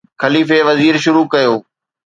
خليفي 0.21 0.57
وزير 0.69 0.93
شروع 1.05 1.25
ڪيو 1.33 1.53